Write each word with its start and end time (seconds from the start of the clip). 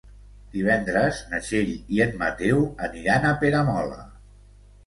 Divendres 0.53 1.19
na 1.33 1.41
Txell 1.49 1.69
i 1.97 2.01
en 2.07 2.17
Mateu 2.23 2.65
aniran 2.89 3.29
a 3.29 3.35
Peramola. 3.45 4.01